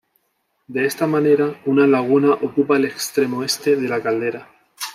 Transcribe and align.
De 0.65 0.83
esta 0.85 1.05
manera, 1.05 1.61
una 1.67 1.85
laguna 1.85 2.33
ocupa 2.33 2.75
el 2.75 2.85
extremo 2.85 3.43
este 3.43 3.75
de 3.75 3.87
la 3.87 4.01
caldera. 4.01 4.49